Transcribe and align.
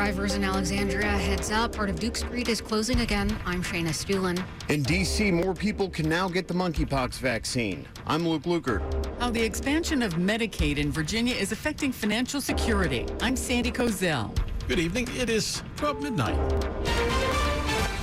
Drivers 0.00 0.34
in 0.34 0.44
Alexandria 0.44 1.10
heads 1.10 1.50
up. 1.50 1.74
Part 1.74 1.90
of 1.90 2.00
Duke 2.00 2.16
Street 2.16 2.48
is 2.48 2.62
closing 2.62 3.00
again. 3.02 3.36
I'm 3.44 3.62
Shayna 3.62 3.88
Estulin. 3.88 4.42
In 4.70 4.82
D.C., 4.82 5.30
more 5.30 5.52
people 5.52 5.90
can 5.90 6.08
now 6.08 6.26
get 6.26 6.48
the 6.48 6.54
monkeypox 6.54 7.18
vaccine. 7.18 7.86
I'm 8.06 8.26
Luke 8.26 8.44
Lukert. 8.44 8.80
How 9.18 9.28
the 9.28 9.42
expansion 9.42 10.00
of 10.02 10.14
Medicaid 10.14 10.78
in 10.78 10.90
Virginia 10.90 11.34
is 11.34 11.52
affecting 11.52 11.92
financial 11.92 12.40
security. 12.40 13.04
I'm 13.20 13.36
Sandy 13.36 13.70
Kozel. 13.70 14.34
Good 14.68 14.78
evening. 14.78 15.06
It 15.18 15.28
is 15.28 15.62
12 15.76 16.02
midnight. 16.02 16.38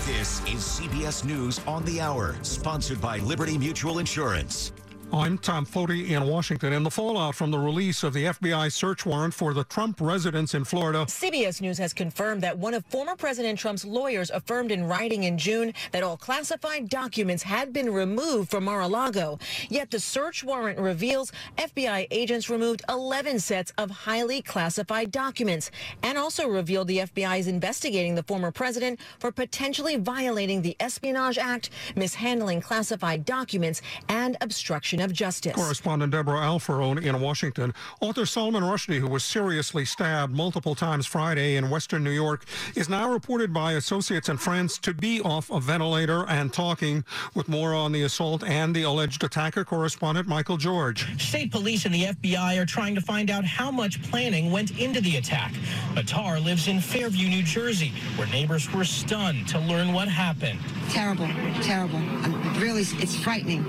This 0.06 0.42
is 0.42 0.60
CBS 0.80 1.26
News 1.26 1.60
on 1.66 1.84
the 1.86 2.00
Hour, 2.00 2.36
sponsored 2.44 3.02
by 3.02 3.18
Liberty 3.18 3.58
Mutual 3.58 3.98
Insurance. 3.98 4.72
I'm 5.14 5.38
Tom 5.38 5.66
Foti 5.66 6.10
in 6.10 6.28
Washington. 6.28 6.74
In 6.74 6.84
the 6.84 6.92
fallout 6.92 7.34
from 7.34 7.50
the 7.50 7.58
release 7.58 8.04
of 8.04 8.12
the 8.12 8.26
FBI 8.26 8.70
search 8.70 9.06
warrant 9.06 9.34
for 9.34 9.54
the 9.54 9.64
Trump 9.64 10.02
residence 10.02 10.54
in 10.54 10.66
Florida, 10.66 11.06
CBS 11.06 11.62
News 11.62 11.78
has 11.78 11.94
confirmed 11.94 12.44
that 12.44 12.58
one 12.58 12.74
of 12.74 12.86
former 12.88 13.16
President 13.16 13.58
Trump's 13.58 13.86
lawyers 13.86 14.30
affirmed 14.32 14.70
in 14.70 14.84
writing 14.84 15.24
in 15.24 15.38
June 15.38 15.74
that 15.94 16.04
all 16.04 16.18
classified 16.18 16.90
documents 16.90 17.42
had 17.42 17.72
been 17.72 17.92
removed 17.92 18.52
from 18.52 18.66
Mar-a-Lago. 18.66 19.40
Yet 19.70 19.92
the 19.92 20.00
search 20.00 20.44
warrant 20.44 20.78
reveals 20.78 21.32
FBI 21.58 22.08
agents 22.12 22.50
removed 22.50 22.84
11 22.90 23.40
sets 23.40 23.72
of 23.78 23.90
highly 23.90 24.42
classified 24.42 25.12
documents 25.12 25.72
and 26.04 26.18
also 26.18 26.50
revealed 26.50 26.90
the 26.90 27.00
FBI 27.00 27.40
is 27.40 27.48
investigating 27.48 28.16
the 28.16 28.24
former 28.24 28.52
president 28.52 29.00
for 29.20 29.32
potentially 29.32 29.96
violating 29.96 30.62
the 30.62 30.76
Espionage 30.82 31.38
Act, 31.38 31.70
mishandling 31.96 32.60
classified 32.60 33.24
documents, 33.24 33.82
and 34.10 34.36
obstruction 34.42 34.97
of 35.02 35.14
justice. 35.14 35.54
Correspondent 35.54 36.12
Debra 36.12 36.40
Alfarone 36.40 37.04
in 37.04 37.20
Washington. 37.20 37.74
Author 38.02 38.26
Salman 38.26 38.64
Rushdie, 38.64 39.00
who 39.00 39.08
was 39.08 39.24
seriously 39.24 39.86
stabbed 39.86 40.34
multiple 40.34 40.76
times 40.76 41.06
Friday 41.06 41.56
in 41.56 41.70
Western 41.70 42.04
New 42.04 42.12
York, 42.12 42.46
is 42.76 42.90
now 42.90 43.12
reported 43.12 43.54
by 43.54 43.74
associates 43.74 44.30
and 44.30 44.40
friends 44.40 44.78
to 44.80 44.94
be 44.94 45.22
off 45.22 45.50
a 45.52 45.60
ventilator 45.60 46.26
and 46.28 46.54
talking. 46.54 47.04
With 47.34 47.48
more 47.48 47.74
on 47.74 47.92
the 47.92 48.04
assault 48.04 48.44
and 48.44 48.76
the 48.76 48.84
alleged 48.84 49.24
attacker, 49.24 49.64
correspondent 49.64 50.28
Michael 50.28 50.58
George. 50.58 51.06
State 51.22 51.52
police 51.52 51.86
and 51.86 51.94
the 51.94 52.06
FBI 52.06 52.62
are 52.62 52.66
trying 52.66 52.96
to 52.96 53.02
find 53.02 53.30
out 53.30 53.46
how 53.46 53.72
much 53.72 54.02
planning 54.04 54.52
went 54.52 54.80
into 54.80 55.02
the 55.02 55.18
attack. 55.18 55.54
Matar 55.94 56.44
lives 56.44 56.68
in 56.68 56.80
Fairview, 56.80 57.28
New 57.30 57.44
Jersey, 57.44 57.94
where 58.16 58.28
neighbors 58.28 58.72
were 58.74 58.86
stunned 58.86 59.48
to 59.50 59.60
learn 59.60 59.94
what 59.94 60.08
happened. 60.08 60.60
Terrible, 60.90 61.28
terrible. 61.62 61.98
I'm 61.98 62.60
really, 62.60 62.82
it's 62.82 63.16
frightening. 63.16 63.64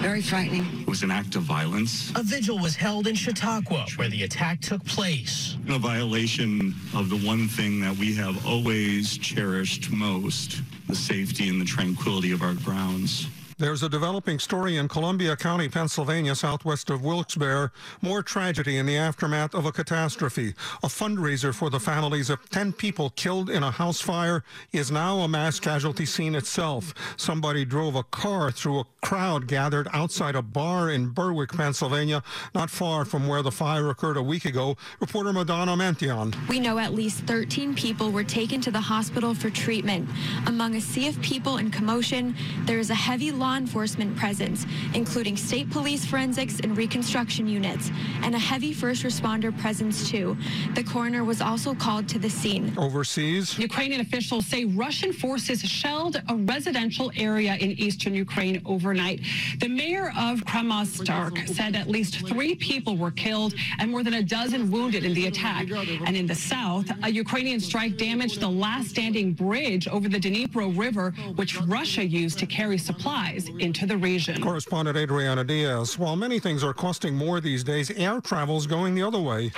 Very 0.00 0.22
frightening. 0.22 0.66
It 0.82 0.88
was 0.88 1.02
an 1.02 1.10
act 1.10 1.36
of 1.36 1.42
violence. 1.42 2.12
A 2.14 2.22
vigil 2.22 2.58
was 2.58 2.76
held 2.76 3.06
in 3.06 3.14
Chautauqua, 3.14 3.86
where 3.96 4.08
the 4.08 4.22
attack 4.22 4.60
took 4.60 4.84
place. 4.84 5.56
A 5.68 5.78
violation 5.78 6.74
of 6.94 7.10
the 7.10 7.16
one 7.16 7.48
thing 7.48 7.80
that 7.80 7.96
we 7.96 8.14
have 8.14 8.46
always 8.46 9.18
cherished 9.18 9.90
most 9.90 10.62
the 10.88 10.94
safety 10.94 11.48
and 11.48 11.60
the 11.60 11.64
tranquility 11.64 12.30
of 12.30 12.42
our 12.42 12.54
grounds. 12.54 13.26
There's 13.58 13.82
a 13.82 13.88
developing 13.88 14.38
story 14.38 14.76
in 14.76 14.86
Columbia 14.86 15.34
County, 15.34 15.66
Pennsylvania, 15.70 16.34
southwest 16.34 16.90
of 16.90 17.02
Wilkes-Barre. 17.02 17.70
More 18.02 18.22
tragedy 18.22 18.76
in 18.76 18.84
the 18.84 18.98
aftermath 18.98 19.54
of 19.54 19.64
a 19.64 19.72
catastrophe. 19.72 20.52
A 20.82 20.88
fundraiser 20.88 21.54
for 21.54 21.70
the 21.70 21.80
families 21.80 22.28
of 22.28 22.50
10 22.50 22.74
people 22.74 23.08
killed 23.16 23.48
in 23.48 23.62
a 23.62 23.70
house 23.70 23.98
fire 23.98 24.44
is 24.72 24.90
now 24.90 25.20
a 25.20 25.28
mass 25.28 25.58
casualty 25.58 26.04
scene 26.04 26.34
itself. 26.34 26.92
Somebody 27.16 27.64
drove 27.64 27.94
a 27.94 28.02
car 28.02 28.50
through 28.50 28.80
a 28.80 28.84
crowd 29.00 29.46
gathered 29.46 29.88
outside 29.94 30.34
a 30.34 30.42
bar 30.42 30.90
in 30.90 31.08
Berwick, 31.08 31.52
Pennsylvania, 31.52 32.22
not 32.54 32.68
far 32.68 33.06
from 33.06 33.26
where 33.26 33.40
the 33.40 33.50
fire 33.50 33.88
occurred 33.88 34.18
a 34.18 34.22
week 34.22 34.44
ago. 34.44 34.76
Reporter 35.00 35.32
Madonna 35.32 35.74
Mantion. 35.74 36.34
We 36.50 36.60
know 36.60 36.78
at 36.78 36.92
least 36.92 37.20
13 37.20 37.74
people 37.74 38.10
were 38.10 38.24
taken 38.24 38.60
to 38.60 38.70
the 38.70 38.82
hospital 38.82 39.32
for 39.32 39.48
treatment. 39.48 40.10
Among 40.46 40.74
a 40.74 40.80
sea 40.82 41.08
of 41.08 41.18
people 41.22 41.56
in 41.56 41.70
commotion, 41.70 42.36
there 42.66 42.78
is 42.78 42.90
a 42.90 42.94
heavy 42.94 43.32
law 43.46 43.56
enforcement 43.56 44.16
presence, 44.16 44.66
including 44.92 45.36
state 45.36 45.70
police 45.70 46.04
forensics 46.04 46.58
and 46.64 46.76
reconstruction 46.76 47.46
units, 47.46 47.92
and 48.24 48.34
a 48.34 48.38
heavy 48.38 48.72
first 48.72 49.04
responder 49.04 49.56
presence 49.60 50.10
too. 50.10 50.36
The 50.74 50.82
coroner 50.82 51.22
was 51.22 51.40
also 51.40 51.72
called 51.72 52.08
to 52.08 52.18
the 52.18 52.28
scene. 52.28 52.74
Overseas, 52.76 53.56
Ukrainian 53.70 54.00
officials 54.00 54.46
say 54.46 54.64
Russian 54.64 55.12
forces 55.12 55.60
shelled 55.60 56.16
a 56.28 56.34
residential 56.54 57.12
area 57.14 57.54
in 57.64 57.70
eastern 57.86 58.14
Ukraine 58.14 58.56
overnight. 58.74 59.18
The 59.60 59.68
mayor 59.68 60.08
of 60.28 60.34
Kramatorsk 60.50 61.36
said 61.56 61.76
at 61.76 61.88
least 61.96 62.12
three 62.30 62.54
people 62.56 62.94
were 62.96 63.14
killed 63.26 63.54
and 63.78 63.86
more 63.92 64.02
than 64.06 64.14
a 64.14 64.24
dozen 64.38 64.72
wounded 64.72 65.04
in 65.04 65.14
the 65.14 65.26
attack. 65.32 65.64
And 66.06 66.14
in 66.16 66.26
the 66.26 66.40
south, 66.52 66.86
a 67.04 67.10
Ukrainian 67.24 67.60
strike 67.60 67.94
damaged 67.96 68.40
the 68.40 68.54
last 68.66 68.88
standing 68.94 69.28
bridge 69.44 69.86
over 69.86 70.08
the 70.08 70.20
Dnipro 70.26 70.66
River, 70.86 71.06
which 71.40 71.52
Russia 71.76 72.04
used 72.22 72.38
to 72.42 72.46
carry 72.58 72.78
supplies 72.90 73.35
into 73.58 73.86
the 73.86 73.96
region. 73.96 74.42
Correspondent 74.42 74.96
Adriana 74.96 75.44
Diaz. 75.44 75.98
While 75.98 76.16
many 76.16 76.38
things 76.38 76.64
are 76.64 76.74
costing 76.74 77.14
more 77.14 77.40
these 77.40 77.62
days, 77.62 77.90
air 77.90 78.20
travel's 78.20 78.66
going 78.66 78.94
the 78.94 79.02
other 79.02 79.20
way. 79.20 79.50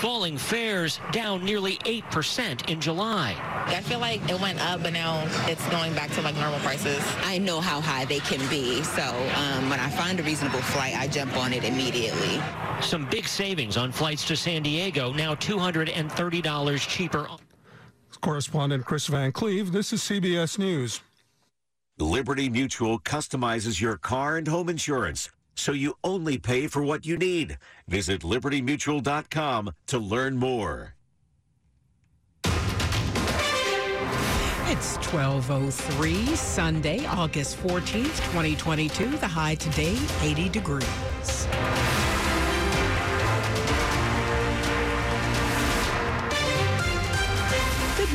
Falling 0.00 0.38
fares 0.38 0.98
down 1.12 1.44
nearly 1.44 1.76
8% 1.78 2.70
in 2.70 2.80
July. 2.80 3.36
I 3.66 3.82
feel 3.82 3.98
like 3.98 4.26
it 4.30 4.40
went 4.40 4.58
up, 4.60 4.82
but 4.82 4.94
now 4.94 5.22
it's 5.46 5.66
going 5.68 5.94
back 5.94 6.10
to 6.12 6.22
like 6.22 6.34
normal 6.36 6.58
prices. 6.60 7.02
I 7.24 7.36
know 7.36 7.60
how 7.60 7.82
high 7.82 8.06
they 8.06 8.20
can 8.20 8.40
be, 8.48 8.82
so 8.82 9.02
um, 9.02 9.68
when 9.68 9.78
I 9.78 9.90
find 9.90 10.18
a 10.18 10.22
reasonable 10.22 10.62
flight, 10.62 10.96
I 10.96 11.06
jump 11.06 11.36
on 11.36 11.52
it 11.52 11.64
immediately. 11.64 12.40
Some 12.80 13.08
big 13.10 13.28
savings 13.28 13.76
on 13.76 13.92
flights 13.92 14.26
to 14.28 14.36
San 14.36 14.62
Diego, 14.62 15.12
now 15.12 15.34
$230 15.34 16.88
cheaper. 16.88 17.28
Correspondent 18.22 18.86
Chris 18.86 19.06
Van 19.06 19.32
Cleve, 19.32 19.70
this 19.70 19.92
is 19.92 20.00
CBS 20.00 20.58
News. 20.58 21.02
Liberty 22.00 22.48
Mutual 22.48 22.98
customizes 22.98 23.80
your 23.80 23.96
car 23.96 24.36
and 24.36 24.48
home 24.48 24.68
insurance 24.68 25.30
so 25.54 25.72
you 25.72 25.94
only 26.02 26.38
pay 26.38 26.66
for 26.66 26.82
what 26.82 27.04
you 27.06 27.16
need. 27.16 27.58
Visit 27.86 28.22
libertymutual.com 28.22 29.72
to 29.88 29.98
learn 29.98 30.36
more. 30.36 30.94
It's 34.72 34.96
1203 35.12 36.36
Sunday, 36.36 37.04
August 37.06 37.58
14th, 37.58 38.04
2022. 38.32 39.16
The 39.16 39.26
high 39.26 39.56
today, 39.56 39.98
80 40.22 40.48
degrees. 40.48 41.39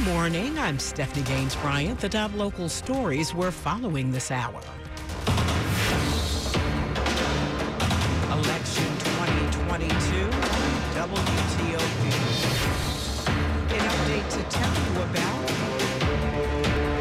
Morning. 0.06 0.58
I'm 0.60 0.78
Stephanie 0.78 1.24
Gaines 1.24 1.56
Bryant. 1.56 2.00
The 2.00 2.10
top 2.10 2.32
local 2.36 2.70
stories 2.70 3.34
we're 3.34 3.50
following 3.50 4.12
this 4.12 4.30
hour. 4.30 4.62
Election 8.32 8.86
2022, 9.00 10.30
WTOP. 10.94 12.02
An 13.74 13.80
update 13.80 14.30
to 14.30 14.44
tell 14.56 14.76
you 14.86 15.02
about 15.02 15.50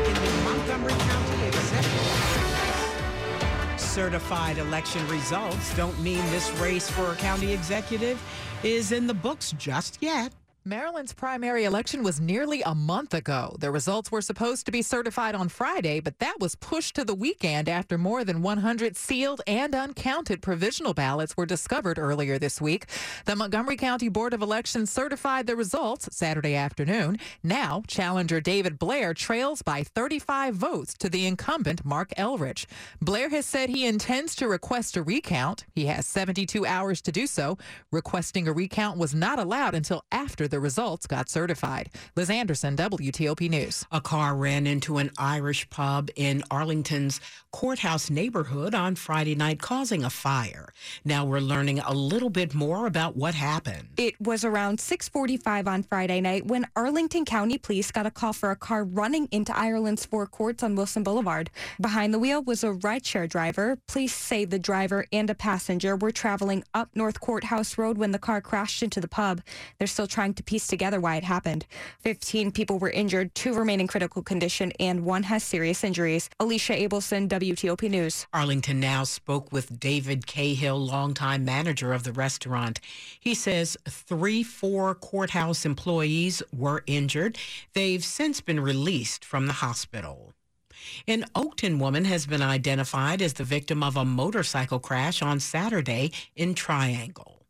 in 0.09 0.15
the 0.15 0.31
Montgomery 0.45 0.95
County 0.95 1.47
Executive. 1.49 2.15
Certified 3.77 4.57
election 4.57 5.07
results 5.09 5.77
don't 5.77 6.01
mean 6.01 6.25
this 6.31 6.51
race 6.53 6.89
for 6.91 7.13
a 7.13 7.17
county 7.17 7.53
executive 7.53 8.19
is 8.63 8.93
in 8.93 9.07
the 9.07 9.15
books 9.15 9.53
just 9.59 9.99
yet. 10.01 10.33
Maryland's 10.67 11.13
primary 11.13 11.65
election 11.65 12.03
was 12.03 12.23
nearly 12.23 12.63
a 12.63 12.75
month 12.75 13.13
ago. 13.13 13.55
The 13.61 13.71
results 13.71 14.11
were 14.11 14.23
supposed 14.23 14.65
to 14.65 14.73
be 14.73 14.81
certified 14.81 15.35
on 15.35 15.51
Friday, 15.51 16.01
but 16.01 16.19
that 16.21 16.41
was 16.41 16.55
pushed 16.55 16.95
to 16.95 17.05
the 17.05 17.15
weekend 17.15 17.69
after 17.69 17.99
more 17.99 18.25
than 18.25 18.41
100 18.41 18.97
sealed 18.97 19.43
and 19.47 19.75
uncounted 19.75 20.41
provisional 20.41 20.95
ballots 20.95 21.37
were 21.37 21.45
discovered 21.45 21.99
earlier 21.99 22.39
this 22.39 22.63
week. 22.63 22.87
The 23.27 23.37
Montgomery 23.37 23.77
County 23.77 24.09
Board 24.09 24.33
of 24.33 24.41
Elections 24.41 24.91
certified 24.91 25.47
the 25.47 25.55
results 25.55 26.09
Saturday 26.17 26.55
afternoon. 26.55 27.19
Now, 27.43 27.83
challenger 27.87 28.41
David 28.41 28.79
Blair 28.79 29.13
trails 29.13 29.61
by 29.61 29.83
35 29.83 30.55
votes 30.55 30.95
to 30.95 31.11
the 31.11 31.27
incumbent 31.27 31.85
Marc 31.85 32.09
Elrich. 32.17 32.65
Blair 33.03 33.29
has 33.29 33.45
said 33.45 33.69
he 33.69 33.85
intends 33.85 34.35
to 34.37 34.49
request 34.49 34.97
a 34.97 35.03
recount. 35.03 35.67
He 35.75 35.85
has 35.87 36.07
72 36.07 36.65
hours 36.65 37.03
to 37.03 37.13
do 37.13 37.27
so. 37.27 37.59
Requesting 37.93 38.49
a 38.49 38.53
recount 38.55 38.97
was 38.97 39.15
not 39.15 39.39
allowed 39.39 39.75
until 39.75 40.03
after 40.11 40.49
the 40.49 40.54
the 40.55 40.61
results 40.61 41.09
got 41.09 41.29
certified. 41.29 41.91
Liz 42.15 42.31
Anderson, 42.31 42.77
WTOP 42.77 43.51
News. 43.51 43.85
A 43.91 44.01
car 44.01 44.37
ran 44.37 44.69
into 44.69 44.99
an 44.99 45.11
Irish 45.19 45.69
pub 45.69 46.11
in 46.15 46.45
Arlington's 46.49 47.21
courthouse 47.51 48.09
neighborhood 48.09 48.73
on 48.73 48.95
Friday 48.95 49.35
night, 49.35 49.61
causing 49.61 50.05
a 50.05 50.11
fire. 50.11 50.73
Now 51.05 51.25
we're 51.25 51.41
learning 51.41 51.81
a 51.81 51.93
little 51.93 52.31
bit 52.31 52.55
more 52.55 52.87
about 52.87 53.17
what 53.17 53.35
happened. 53.35 53.89
It 53.97 54.15
was 54.21 54.45
around 54.45 54.79
6:45 54.79 55.67
on 55.67 55.83
Friday 55.83 56.21
night 56.21 56.47
when 56.47 56.69
Arlington 56.77 57.25
County 57.25 57.59
Police 57.59 57.91
got 57.91 58.07
a 58.07 58.11
call 58.13 58.33
for 58.33 58.53
a 58.53 58.57
car 58.57 58.85
running 58.85 59.27
into 59.33 59.57
Ireland's 59.57 60.07
Four 60.07 60.29
Courts 60.29 60.63
on 60.63 60.77
Wilson 60.77 61.03
Boulevard. 61.03 61.51
Behind 61.81 62.15
the 62.15 62.21
wheel 62.21 62.45
was 62.45 62.63
a 62.63 62.75
rideshare 62.75 63.29
driver. 63.29 63.79
Police 63.89 64.15
say 64.15 64.45
the 64.45 64.61
driver 64.61 65.05
and 65.13 65.29
a 65.31 65.35
passenger 65.35 65.97
were 65.97 66.13
traveling 66.13 66.63
up 66.75 66.91
North 66.95 67.19
Courthouse 67.19 67.77
Road 67.77 67.99
when 67.99 68.13
the 68.13 68.21
car 68.21 68.41
crashed 68.41 68.85
into 68.85 69.01
the 69.01 69.09
pub. 69.09 69.41
They're 69.79 69.89
still 69.89 70.07
trying 70.07 70.35
to 70.35 70.44
piece 70.47 70.67
together 70.67 71.01
why 71.01 71.17
it 71.17 71.25
happened. 71.25 71.67
15 72.01 72.53
people 72.53 72.79
were 72.79 72.91
injured, 72.91 73.35
two 73.35 73.55
remain 73.55 73.81
in 73.81 73.87
critical 73.87 74.23
condition, 74.23 74.73
and 74.79 75.05
one 75.05 75.25
has 75.25 75.43
serious 75.43 75.85
injuries. 75.85 76.31
Alicia 76.41 76.75
Abelson, 76.75 77.29
WTOP 77.29 77.91
News. 77.91 78.27
Arlington 78.33 78.81
Now 78.81 79.05
spoke 79.05 79.53
with 79.53 79.79
David 79.81 80.27
Cahill, 80.27 80.79
longtime 80.79 81.45
manager 81.45 81.93
of 81.93 82.05
the 82.05 82.13
restaurant. 82.13 82.81
He 83.19 83.35
says 83.35 83.77
three, 83.89 84.43
four 84.43 84.95
courthouse 84.95 85.65
employees 85.65 86.43
were 86.57 86.83
injured. 86.87 87.39
They've 87.73 88.05
since 88.05 88.41
been 88.41 88.61
released 88.61 89.25
from 89.25 89.47
the 89.47 89.55
hospital. 89.55 90.33
An 91.07 91.25
Oakton 91.35 91.79
woman 91.79 92.05
has 92.05 92.27
been 92.27 92.43
identified 92.43 93.23
as 93.23 93.35
the 93.35 93.45
victim 93.45 93.83
of 93.83 93.97
a 93.97 94.05
motorcycle 94.05 94.79
crash 94.79 95.23
on 95.23 95.41
Saturday 95.41 96.13
in 96.37 96.55
Triangle. 96.55 97.44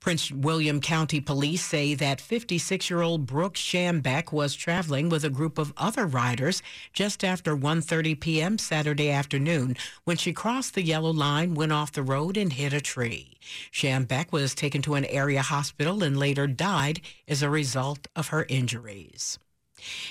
Prince 0.00 0.30
William 0.30 0.80
County 0.80 1.20
Police 1.20 1.64
say 1.64 1.92
that 1.94 2.20
56 2.20 2.88
year 2.88 3.02
old 3.02 3.26
Brooke 3.26 3.56
Shambeck 3.56 4.32
was 4.32 4.54
traveling 4.54 5.08
with 5.08 5.24
a 5.24 5.30
group 5.30 5.58
of 5.58 5.72
other 5.76 6.06
riders 6.06 6.62
just 6.92 7.24
after 7.24 7.56
1.30 7.56 8.20
p.m. 8.20 8.58
Saturday 8.58 9.10
afternoon 9.10 9.76
when 10.04 10.16
she 10.16 10.32
crossed 10.32 10.74
the 10.74 10.82
yellow 10.82 11.10
line, 11.10 11.54
went 11.54 11.72
off 11.72 11.90
the 11.92 12.04
road, 12.04 12.36
and 12.36 12.52
hit 12.52 12.72
a 12.72 12.80
tree. 12.80 13.38
Shambeck 13.72 14.30
was 14.30 14.54
taken 14.54 14.82
to 14.82 14.94
an 14.94 15.04
area 15.06 15.42
hospital 15.42 16.04
and 16.04 16.16
later 16.16 16.46
died 16.46 17.00
as 17.26 17.42
a 17.42 17.50
result 17.50 18.06
of 18.14 18.28
her 18.28 18.46
injuries. 18.48 19.38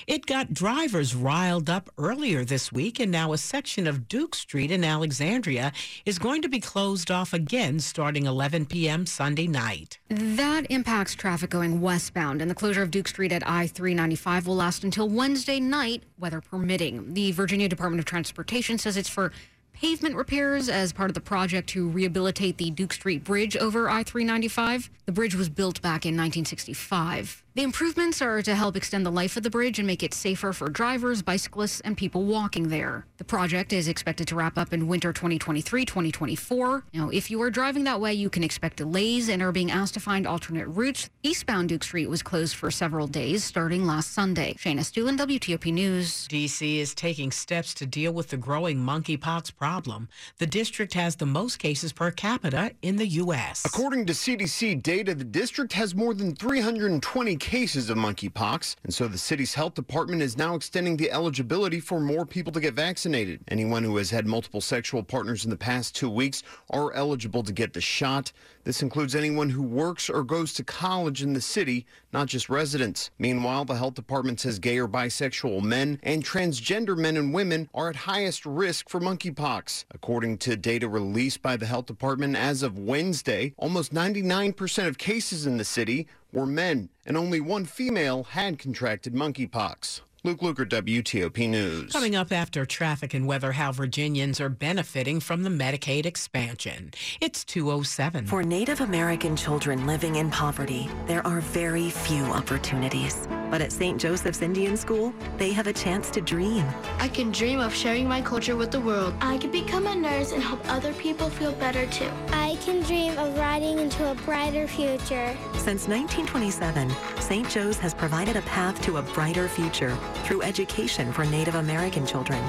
It 0.06 0.26
got 0.26 0.52
drivers 0.54 1.14
riled 1.14 1.68
up 1.68 1.90
earlier 1.98 2.44
this 2.44 2.72
week, 2.72 2.98
and 3.00 3.10
now 3.10 3.32
a 3.32 3.38
section 3.38 3.86
of 3.86 4.08
Duke 4.08 4.34
Street 4.34 4.70
in 4.70 4.84
Alexandria 4.84 5.72
is 6.06 6.18
going 6.18 6.42
to 6.42 6.48
be 6.48 6.60
closed 6.60 7.10
off 7.10 7.32
again 7.32 7.80
starting 7.80 8.26
11 8.26 8.66
p.m. 8.66 9.06
Sunday 9.06 9.46
night. 9.46 9.98
That 10.08 10.66
impacts 10.70 11.14
traffic 11.14 11.50
going 11.50 11.80
westbound, 11.80 12.40
and 12.40 12.50
the 12.50 12.54
closure 12.54 12.82
of 12.82 12.90
Duke 12.90 13.08
Street 13.08 13.32
at 13.32 13.46
I 13.48 13.66
395 13.66 14.46
will 14.46 14.56
last 14.56 14.84
until 14.84 15.08
Wednesday 15.08 15.60
night, 15.60 16.02
weather 16.18 16.40
permitting. 16.40 17.14
The 17.14 17.32
Virginia 17.32 17.68
Department 17.68 18.00
of 18.00 18.04
Transportation 18.04 18.78
says 18.78 18.96
it's 18.96 19.08
for 19.08 19.32
pavement 19.80 20.16
repairs 20.16 20.68
as 20.68 20.92
part 20.92 21.08
of 21.08 21.14
the 21.14 21.20
project 21.20 21.68
to 21.68 21.88
rehabilitate 21.88 22.58
the 22.58 22.70
Duke 22.70 22.92
Street 22.92 23.22
Bridge 23.22 23.56
over 23.56 23.88
I 23.88 24.02
395. 24.02 24.90
The 25.06 25.12
bridge 25.12 25.36
was 25.36 25.48
built 25.48 25.80
back 25.80 26.04
in 26.04 26.16
1965. 26.16 27.44
The 27.58 27.64
improvements 27.64 28.22
are 28.22 28.40
to 28.40 28.54
help 28.54 28.76
extend 28.76 29.04
the 29.04 29.10
life 29.10 29.36
of 29.36 29.42
the 29.42 29.50
bridge 29.50 29.80
and 29.80 29.86
make 29.88 30.04
it 30.04 30.14
safer 30.14 30.52
for 30.52 30.68
drivers, 30.68 31.22
bicyclists, 31.22 31.80
and 31.80 31.96
people 31.96 32.22
walking 32.22 32.68
there. 32.68 33.04
The 33.16 33.24
project 33.24 33.72
is 33.72 33.88
expected 33.88 34.28
to 34.28 34.36
wrap 34.36 34.56
up 34.56 34.72
in 34.72 34.86
winter 34.86 35.12
2023 35.12 35.84
2024. 35.84 36.84
Now, 36.94 37.08
if 37.08 37.32
you 37.32 37.42
are 37.42 37.50
driving 37.50 37.82
that 37.82 38.00
way, 38.00 38.14
you 38.14 38.30
can 38.30 38.44
expect 38.44 38.76
delays 38.76 39.28
and 39.28 39.42
are 39.42 39.50
being 39.50 39.72
asked 39.72 39.94
to 39.94 40.00
find 40.00 40.24
alternate 40.24 40.68
routes. 40.68 41.10
Eastbound 41.24 41.70
Duke 41.70 41.82
Street 41.82 42.08
was 42.08 42.22
closed 42.22 42.54
for 42.54 42.70
several 42.70 43.08
days 43.08 43.42
starting 43.42 43.84
last 43.84 44.12
Sunday. 44.12 44.54
Shayna 44.54 44.78
Estulin, 44.78 45.18
WTOP 45.18 45.72
News. 45.72 46.28
D.C. 46.28 46.78
is 46.78 46.94
taking 46.94 47.32
steps 47.32 47.74
to 47.74 47.86
deal 47.86 48.12
with 48.12 48.28
the 48.28 48.36
growing 48.36 48.78
monkeypox 48.78 49.56
problem. 49.56 50.08
The 50.36 50.46
district 50.46 50.94
has 50.94 51.16
the 51.16 51.26
most 51.26 51.58
cases 51.58 51.92
per 51.92 52.12
capita 52.12 52.70
in 52.82 52.94
the 52.94 53.08
U.S. 53.22 53.64
According 53.66 54.06
to 54.06 54.12
CDC 54.12 54.80
data, 54.80 55.12
the 55.12 55.24
district 55.24 55.72
has 55.72 55.96
more 55.96 56.14
than 56.14 56.36
320 56.36 57.34
cases 57.34 57.47
of 57.48 57.96
monkeypox, 57.96 58.76
and 58.84 58.92
so 58.92 59.08
the 59.08 59.16
city's 59.16 59.54
health 59.54 59.72
department 59.72 60.20
is 60.20 60.36
now 60.36 60.54
extending 60.54 60.98
the 60.98 61.10
eligibility 61.10 61.80
for 61.80 61.98
more 61.98 62.26
people 62.26 62.52
to 62.52 62.60
get 62.60 62.74
vaccinated. 62.74 63.40
Anyone 63.48 63.82
who 63.82 63.96
has 63.96 64.10
had 64.10 64.26
multiple 64.26 64.60
sexual 64.60 65.02
partners 65.02 65.44
in 65.44 65.50
the 65.50 65.56
past 65.56 65.96
two 65.96 66.10
weeks 66.10 66.42
are 66.68 66.92
eligible 66.92 67.42
to 67.42 67.52
get 67.52 67.72
the 67.72 67.80
shot. 67.80 68.32
This 68.64 68.82
includes 68.82 69.14
anyone 69.14 69.48
who 69.48 69.62
works 69.62 70.10
or 70.10 70.24
goes 70.24 70.52
to 70.54 70.62
college 70.62 71.22
in 71.22 71.32
the 71.32 71.40
city, 71.40 71.86
not 72.12 72.26
just 72.26 72.50
residents. 72.50 73.10
Meanwhile, 73.18 73.64
the 73.64 73.76
health 73.76 73.94
department 73.94 74.40
says 74.40 74.58
gay 74.58 74.76
or 74.76 74.86
bisexual 74.86 75.62
men 75.62 75.98
and 76.02 76.22
transgender 76.22 76.98
men 76.98 77.16
and 77.16 77.32
women 77.32 77.70
are 77.72 77.88
at 77.88 77.96
highest 77.96 78.44
risk 78.44 78.90
for 78.90 79.00
monkeypox. 79.00 79.86
According 79.94 80.36
to 80.38 80.54
data 80.54 80.86
released 80.86 81.40
by 81.40 81.56
the 81.56 81.64
health 81.64 81.86
department 81.86 82.36
as 82.36 82.62
of 82.62 82.78
Wednesday, 82.78 83.54
almost 83.56 83.94
99% 83.94 84.86
of 84.86 84.98
cases 84.98 85.46
in 85.46 85.56
the 85.56 85.64
city 85.64 86.06
were 86.32 86.46
men, 86.46 86.88
and 87.06 87.16
only 87.16 87.40
one 87.40 87.64
female 87.64 88.24
had 88.24 88.58
contracted 88.58 89.14
monkeypox. 89.14 90.00
Luke 90.24 90.40
Lukert, 90.40 90.68
WTOP 90.70 91.48
News. 91.48 91.92
Coming 91.92 92.16
up 92.16 92.32
after 92.32 92.66
traffic 92.66 93.14
and 93.14 93.26
weather, 93.26 93.52
how 93.52 93.70
Virginians 93.70 94.40
are 94.40 94.48
benefiting 94.48 95.20
from 95.20 95.44
the 95.44 95.50
Medicaid 95.50 96.06
expansion. 96.06 96.90
It's 97.20 97.44
207. 97.44 98.26
For 98.26 98.42
Native 98.42 98.80
American 98.80 99.36
children 99.36 99.86
living 99.86 100.16
in 100.16 100.30
poverty, 100.30 100.90
there 101.06 101.24
are 101.24 101.40
very 101.40 101.88
few 101.90 102.24
opportunities. 102.24 103.28
But 103.50 103.60
at 103.60 103.72
St. 103.72 104.00
Joseph's 104.00 104.42
Indian 104.42 104.76
School, 104.76 105.14
they 105.36 105.52
have 105.52 105.66
a 105.66 105.72
chance 105.72 106.10
to 106.10 106.20
dream. 106.20 106.66
I 106.98 107.08
can 107.08 107.30
dream 107.30 107.60
of 107.60 107.74
sharing 107.74 108.06
my 108.06 108.20
culture 108.20 108.56
with 108.56 108.70
the 108.70 108.80
world. 108.80 109.14
I 109.20 109.38
can 109.38 109.50
become 109.50 109.86
a 109.86 109.94
nurse 109.94 110.32
and 110.32 110.42
help 110.42 110.60
other 110.70 110.92
people 110.94 111.30
feel 111.30 111.52
better 111.52 111.86
too. 111.86 112.10
I 112.32 112.58
can 112.64 112.82
dream 112.82 113.16
of 113.18 113.38
riding 113.38 113.78
into 113.78 114.10
a 114.10 114.14
brighter 114.14 114.66
future. 114.66 115.36
Since 115.54 115.88
1927, 115.88 116.90
St. 117.20 117.48
Joe's 117.48 117.78
has 117.78 117.94
provided 117.94 118.36
a 118.36 118.42
path 118.42 118.80
to 118.82 118.98
a 118.98 119.02
brighter 119.02 119.48
future 119.48 119.96
through 120.24 120.42
education 120.42 121.12
for 121.12 121.24
Native 121.24 121.54
American 121.54 122.06
children. 122.06 122.42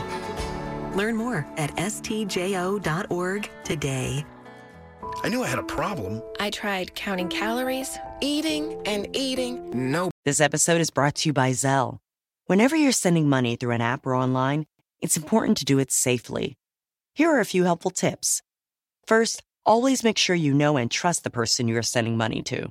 Learn 0.95 1.15
more 1.15 1.45
at 1.57 1.75
stjo.org 1.75 3.49
today. 3.63 4.25
I 5.21 5.27
knew 5.27 5.43
I 5.43 5.47
had 5.47 5.59
a 5.59 5.63
problem. 5.63 6.23
I 6.39 6.49
tried 6.49 6.95
counting 6.95 7.27
calories, 7.27 7.97
eating, 8.21 8.81
and 8.85 9.13
eating. 9.13 9.91
No. 9.91 10.11
This 10.23 10.39
episode 10.39 10.79
is 10.79 10.91
brought 10.91 11.15
to 11.15 11.29
you 11.29 11.33
by 11.33 11.51
Zelle. 11.51 11.99
Whenever 12.45 12.75
you're 12.75 12.93
sending 12.93 13.27
money 13.27 13.57
through 13.57 13.71
an 13.71 13.81
app 13.81 14.05
or 14.05 14.15
online, 14.15 14.65
it's 15.01 15.17
important 15.17 15.57
to 15.57 15.65
do 15.65 15.77
it 15.77 15.91
safely. 15.91 16.57
Here 17.13 17.29
are 17.29 17.41
a 17.41 17.45
few 17.45 17.65
helpful 17.65 17.91
tips. 17.91 18.41
First, 19.05 19.43
always 19.65 20.05
make 20.05 20.17
sure 20.17 20.35
you 20.37 20.53
know 20.53 20.77
and 20.77 20.89
trust 20.89 21.25
the 21.25 21.29
person 21.29 21.67
you 21.67 21.77
are 21.77 21.83
sending 21.83 22.15
money 22.15 22.41
to. 22.43 22.69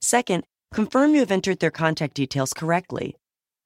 Second, 0.00 0.44
confirm 0.72 1.12
you 1.12 1.20
have 1.20 1.30
entered 1.30 1.60
their 1.60 1.70
contact 1.70 2.14
details 2.14 2.54
correctly. 2.54 3.16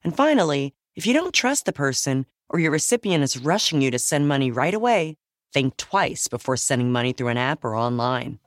And 0.03 0.17
finally, 0.17 0.75
if 0.97 1.07
you 1.07 1.15
don't 1.15 1.33
trust 1.33 1.65
the 1.65 1.73
person 1.73 2.27
or 2.49 2.59
your 2.59 2.73
recipient 2.73 3.23
is 3.23 3.39
rushing 3.39 3.81
you 3.81 3.93
to 3.93 3.99
send 4.01 4.27
money 4.27 4.51
right 4.51 4.75
away, 4.75 5.17
think 5.53 5.77
twice 5.77 6.29
before 6.29 6.57
sending 6.57 6.93
money 6.93 7.13
through 7.13 7.29
an 7.29 7.37
app 7.37 7.65
or 7.65 7.77
online. 7.77 8.39